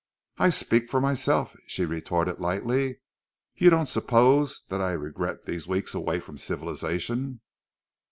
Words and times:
"I 0.39 0.49
speak 0.49 0.89
for 0.89 0.99
myself," 0.99 1.55
she 1.67 1.85
retorted 1.85 2.39
lightly. 2.39 3.01
"You 3.53 3.69
don't 3.69 3.85
suppose 3.85 4.63
that 4.69 4.81
I 4.81 4.93
regret 4.93 5.43
these 5.43 5.67
weeks 5.67 5.93
away 5.93 6.19
from 6.19 6.39
civilization. 6.39 7.41